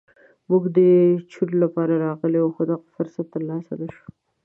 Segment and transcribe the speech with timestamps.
[0.49, 0.79] موږ د
[1.31, 4.05] چور لپاره راغلي وو خو دغه فرصت تر لاسه نه شو.